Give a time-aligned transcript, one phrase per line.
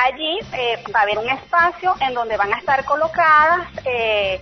[0.00, 4.40] Allí eh, va a haber un espacio en donde van a estar colocadas eh,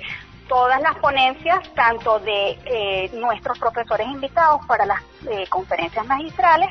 [0.49, 5.01] todas las ponencias, tanto de eh, nuestros profesores invitados para las
[5.49, 6.69] conferencias magistrales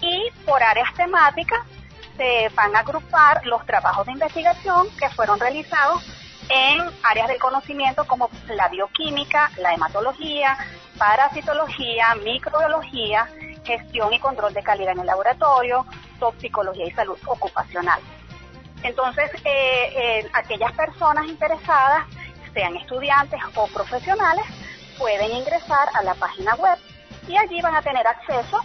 [0.00, 1.60] y por áreas temáticas
[2.16, 6.02] se van a agrupar los trabajos de investigación que fueron realizados
[6.48, 10.56] en áreas del conocimiento como la bioquímica, la hematología,
[10.96, 13.28] parasitología, microbiología,
[13.62, 15.84] gestión y control de calidad en el laboratorio,
[16.18, 18.00] toxicología y salud ocupacional.
[18.82, 22.06] Entonces, eh, eh, aquellas personas interesadas,
[22.52, 24.44] sean estudiantes o profesionales,
[24.98, 26.78] pueden ingresar a la página web
[27.26, 28.58] y allí van a tener acceso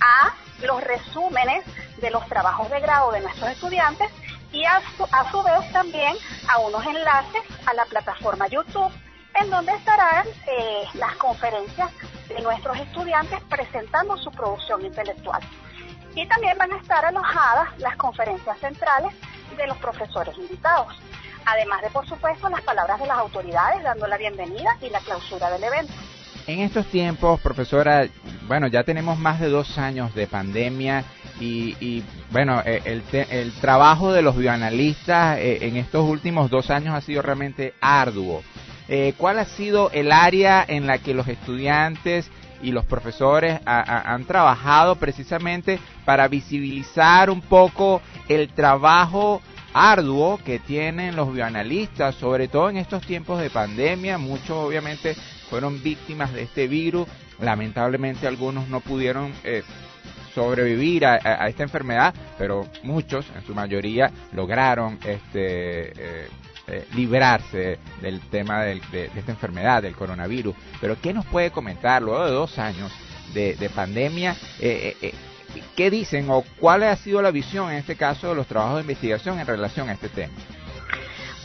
[0.00, 1.64] a los resúmenes
[1.98, 4.10] de los trabajos de grado de nuestros estudiantes
[4.52, 4.80] y a
[5.30, 6.14] su, vez también
[6.48, 8.92] a unos enlaces a la plataforma YouTube
[9.34, 11.90] en donde estarán eh, las conferencias
[12.28, 15.42] de nuestros estudiantes presentando su producción intelectual.
[16.14, 19.12] Y también van a estar alojadas las conferencias centrales
[19.56, 20.94] de los profesores invitados,
[21.44, 25.50] además de, por supuesto, las palabras de las autoridades dando la bienvenida y la clausura
[25.50, 25.92] del evento.
[26.46, 28.06] En estos tiempos, profesora,
[28.46, 31.04] bueno, ya tenemos más de dos años de pandemia
[31.40, 36.94] y, bueno, eh, el, el, trabajo de los bioanalistas eh, en estos últimos dos años
[36.94, 38.42] ha sido realmente arduo.
[38.88, 42.30] Eh, ¿Cuál ha sido el área en la que los estudiantes
[42.62, 51.16] y los profesores han trabajado precisamente para visibilizar un poco el trabajo arduo que tienen
[51.16, 54.16] los bioanalistas, sobre todo en estos tiempos de pandemia.
[54.16, 55.14] Muchos obviamente
[55.50, 57.06] fueron víctimas de este virus.
[57.40, 59.62] Lamentablemente algunos no pudieron eh,
[60.34, 66.28] sobrevivir a, esta enfermedad, pero muchos, en su mayoría, lograron este, eh,
[66.68, 70.54] eh, librarse del tema de, esta enfermedad, del coronavirus.
[70.80, 72.92] Pero ¿qué nos puede comentar luego de dos años
[73.34, 74.36] de, pandemia?
[75.74, 78.80] ¿Qué dicen o cuál ha sido la visión en este caso de los trabajos de
[78.82, 80.34] investigación en relación a este tema?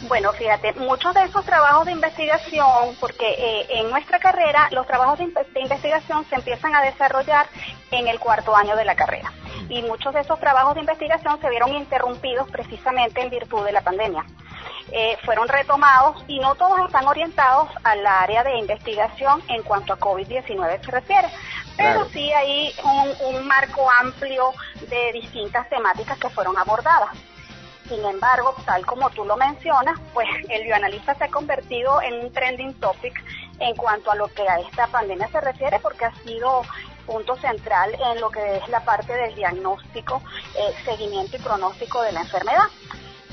[0.08, 5.20] Bueno, fíjate, muchos de esos trabajos de investigación, porque eh, en nuestra carrera los trabajos
[5.20, 5.26] de,
[5.62, 7.46] investigación se empiezan a desarrollar
[7.92, 9.32] en el cuarto año de la carrera.
[9.70, 13.82] Y muchos de esos trabajos de investigación se vieron interrumpidos precisamente en virtud de la
[13.82, 14.26] pandemia.
[14.94, 20.00] Eh, fueron retomados y no todos están orientados al área de investigación en cuanto a
[20.00, 21.30] COVID-19 se refiere,
[21.78, 24.52] pero sí hay un, un marco amplio
[24.90, 27.18] de distintas temáticas que fueron abordadas.
[27.88, 32.34] Sin embargo, tal como tú lo mencionas, pues el bioanalista se ha convertido en un
[32.34, 33.24] trending topic
[33.60, 36.64] en cuanto a lo que a esta pandemia se refiere, porque ha sido
[37.06, 40.22] punto central en lo que es la parte del diagnóstico,
[40.56, 42.64] eh, seguimiento y pronóstico de la enfermedad.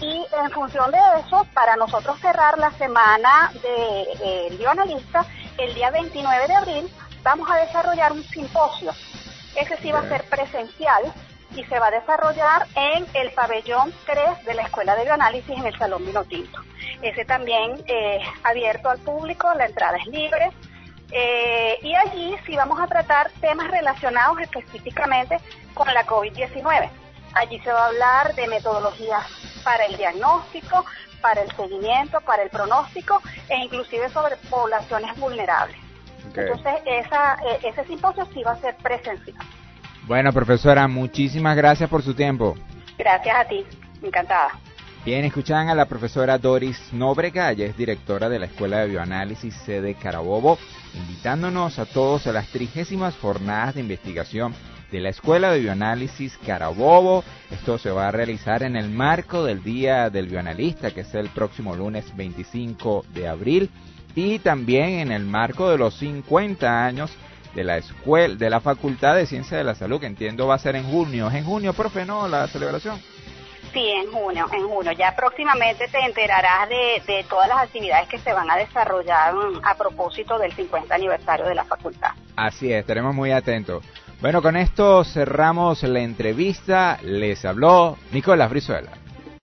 [0.00, 5.24] Y en función de eso, para nosotros cerrar la semana de, bioanalista,
[5.58, 6.88] el día 29 de abril
[7.22, 8.92] vamos a desarrollar un simposio.
[9.56, 11.12] Ese sí va a ser presencial
[11.56, 15.66] y se va a desarrollar en el pabellón 3 de la Escuela de Bioanálisis en
[15.66, 16.60] el Salón Minotinto.
[17.02, 20.52] Ese también es eh, abierto al público, la entrada es libre.
[21.10, 25.38] Eh, y allí sí vamos a tratar temas relacionados específicamente
[25.74, 26.88] con la COVID-19.
[27.34, 29.24] Allí se va a hablar de metodologías
[29.64, 30.84] para el diagnóstico,
[31.20, 35.76] para el seguimiento, para el pronóstico e inclusive sobre poblaciones vulnerables.
[36.34, 39.36] Entonces, esa, eh, ese simposio sí va a ser presencial.
[40.06, 42.54] Bueno, profesora, muchísimas gracias por su tiempo.
[42.96, 43.66] Gracias a ti,
[44.02, 44.58] encantada.
[45.04, 49.54] Bien, escuchan a la profesora Doris Nóbrega, ella es directora de la Escuela de Bioanálisis
[49.54, 50.58] sede Carabobo,
[50.94, 54.54] invitándonos a todos a las trigésimas jornadas de investigación
[54.90, 57.24] de la Escuela de Bioanálisis Carabobo.
[57.50, 61.28] Esto se va a realizar en el marco del Día del Bioanalista, que es el
[61.28, 63.70] próximo lunes 25 de abril,
[64.14, 67.10] y también en el marco de los 50 años
[67.54, 70.58] de la escuela, de la Facultad de Ciencia de la Salud, que entiendo va a
[70.58, 71.28] ser en junio.
[71.28, 73.00] ¿Es en junio, profe, no, la celebración?
[73.72, 74.92] Sí, en junio, en junio.
[74.92, 79.60] Ya próximamente te enterarás de, de todas las actividades que se van a desarrollar mm,
[79.62, 82.10] a propósito del 50 aniversario de la facultad.
[82.34, 83.84] Así es, estaremos muy atentos.
[84.20, 86.98] Bueno, con esto cerramos la entrevista.
[87.04, 88.90] Les habló Nicolás Brizuela.